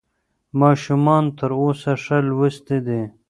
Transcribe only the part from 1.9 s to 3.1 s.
ښه لوستي دي.